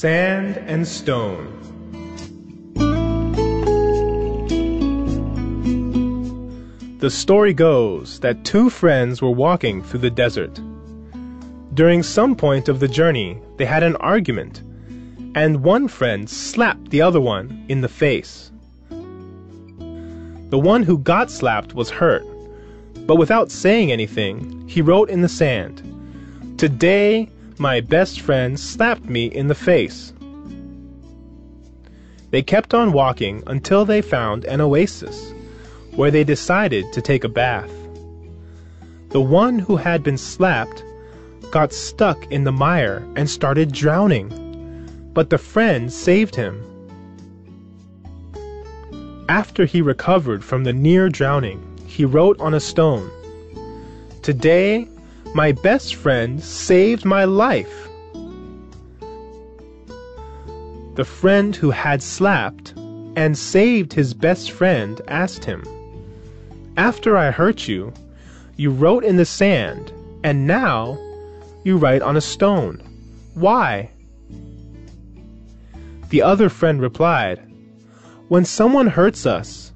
Sand 0.00 0.56
and 0.66 0.88
Stone. 0.88 1.44
The 7.00 7.10
story 7.10 7.52
goes 7.52 8.18
that 8.20 8.42
two 8.42 8.70
friends 8.70 9.20
were 9.20 9.30
walking 9.30 9.82
through 9.82 10.00
the 10.00 10.08
desert. 10.08 10.58
During 11.74 12.02
some 12.02 12.34
point 12.34 12.70
of 12.70 12.80
the 12.80 12.88
journey, 12.88 13.42
they 13.58 13.66
had 13.66 13.82
an 13.82 13.96
argument, 13.96 14.62
and 15.34 15.62
one 15.62 15.86
friend 15.86 16.30
slapped 16.30 16.88
the 16.88 17.02
other 17.02 17.20
one 17.20 17.62
in 17.68 17.82
the 17.82 17.88
face. 17.88 18.50
The 20.48 20.58
one 20.58 20.82
who 20.82 20.96
got 20.96 21.30
slapped 21.30 21.74
was 21.74 21.90
hurt, 21.90 22.24
but 23.06 23.16
without 23.16 23.50
saying 23.50 23.92
anything, 23.92 24.66
he 24.66 24.80
wrote 24.80 25.10
in 25.10 25.20
the 25.20 25.28
sand, 25.28 25.82
Today, 26.56 27.28
my 27.60 27.78
best 27.78 28.22
friend 28.22 28.58
slapped 28.58 29.04
me 29.04 29.26
in 29.26 29.48
the 29.48 29.54
face. 29.54 30.14
They 32.30 32.40
kept 32.40 32.72
on 32.72 32.94
walking 32.94 33.42
until 33.46 33.84
they 33.84 34.00
found 34.00 34.46
an 34.46 34.62
oasis, 34.62 35.34
where 35.94 36.10
they 36.10 36.24
decided 36.24 36.90
to 36.94 37.02
take 37.02 37.22
a 37.22 37.28
bath. 37.28 37.70
The 39.10 39.20
one 39.20 39.58
who 39.58 39.76
had 39.76 40.02
been 40.02 40.16
slapped 40.16 40.82
got 41.50 41.74
stuck 41.74 42.24
in 42.32 42.44
the 42.44 42.52
mire 42.52 43.06
and 43.14 43.28
started 43.28 43.72
drowning, 43.72 44.30
but 45.12 45.28
the 45.28 45.36
friend 45.36 45.92
saved 45.92 46.34
him. 46.34 46.64
After 49.28 49.66
he 49.66 49.82
recovered 49.82 50.42
from 50.42 50.64
the 50.64 50.72
near 50.72 51.10
drowning, 51.10 51.60
he 51.86 52.06
wrote 52.06 52.40
on 52.40 52.54
a 52.54 52.60
stone, 52.60 53.10
Today, 54.22 54.88
my 55.34 55.52
best 55.52 55.94
friend 55.94 56.42
saved 56.42 57.04
my 57.04 57.24
life. 57.24 57.88
The 60.96 61.04
friend 61.04 61.54
who 61.54 61.70
had 61.70 62.02
slapped 62.02 62.72
and 63.16 63.38
saved 63.38 63.92
his 63.92 64.12
best 64.12 64.50
friend 64.50 65.00
asked 65.06 65.44
him, 65.44 65.62
After 66.76 67.16
I 67.16 67.30
hurt 67.30 67.68
you, 67.68 67.92
you 68.56 68.70
wrote 68.70 69.04
in 69.04 69.16
the 69.16 69.24
sand, 69.24 69.92
and 70.24 70.46
now 70.46 70.98
you 71.62 71.76
write 71.76 72.02
on 72.02 72.16
a 72.16 72.20
stone. 72.20 72.82
Why? 73.34 73.90
The 76.08 76.22
other 76.22 76.48
friend 76.48 76.82
replied, 76.82 77.40
When 78.28 78.44
someone 78.44 78.88
hurts 78.88 79.26
us, 79.26 79.72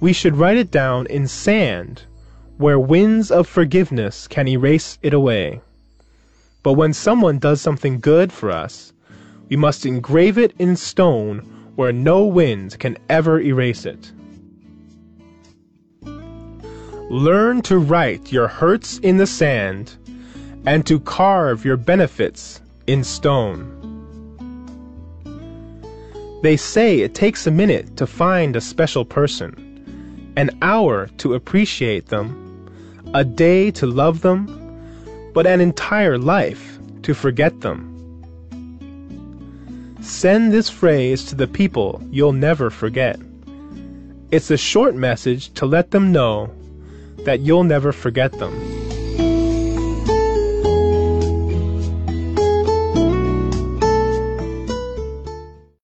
we 0.00 0.14
should 0.14 0.36
write 0.36 0.56
it 0.56 0.70
down 0.70 1.06
in 1.08 1.28
sand 1.28 2.04
where 2.60 2.78
winds 2.78 3.30
of 3.30 3.48
forgiveness 3.48 4.28
can 4.28 4.46
erase 4.46 4.98
it 5.00 5.14
away. 5.14 5.58
But 6.62 6.74
when 6.74 6.92
someone 6.92 7.38
does 7.38 7.58
something 7.58 8.00
good 8.00 8.30
for 8.30 8.50
us, 8.50 8.92
we 9.48 9.56
must 9.56 9.86
engrave 9.86 10.36
it 10.36 10.52
in 10.58 10.76
stone 10.76 11.38
where 11.76 11.90
no 11.90 12.26
wind 12.26 12.78
can 12.78 12.98
ever 13.08 13.40
erase 13.40 13.86
it. 13.86 14.12
Learn 17.08 17.62
to 17.62 17.78
write 17.78 18.30
your 18.30 18.46
hurts 18.46 18.98
in 18.98 19.16
the 19.16 19.26
sand 19.26 19.96
and 20.66 20.84
to 20.86 21.00
carve 21.00 21.64
your 21.64 21.78
benefits 21.78 22.60
in 22.86 23.02
stone. 23.02 23.64
They 26.42 26.58
say 26.58 27.00
it 27.00 27.14
takes 27.14 27.46
a 27.46 27.50
minute 27.50 27.96
to 27.96 28.06
find 28.06 28.54
a 28.54 28.60
special 28.60 29.06
person, 29.06 30.34
an 30.36 30.50
hour 30.60 31.06
to 31.16 31.32
appreciate 31.32 32.08
them, 32.08 32.49
a 33.14 33.24
day 33.24 33.70
to 33.72 33.86
love 33.86 34.20
them, 34.20 34.46
but 35.34 35.46
an 35.46 35.60
entire 35.60 36.18
life 36.18 36.78
to 37.02 37.14
forget 37.14 37.60
them. 37.60 37.86
Send 40.00 40.52
this 40.52 40.70
phrase 40.70 41.24
to 41.26 41.34
the 41.34 41.46
people 41.46 42.02
you'll 42.10 42.32
never 42.32 42.70
forget. 42.70 43.18
It's 44.30 44.50
a 44.50 44.56
short 44.56 44.94
message 44.94 45.52
to 45.54 45.66
let 45.66 45.90
them 45.90 46.12
know 46.12 46.50
that 47.24 47.40
you'll 47.40 47.64
never 47.64 47.92
forget 47.92 48.32
them. 48.32 48.89